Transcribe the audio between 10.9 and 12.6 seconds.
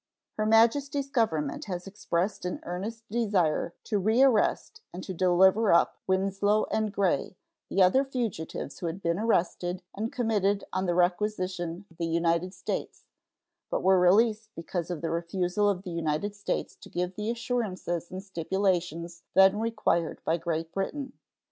requisition of the United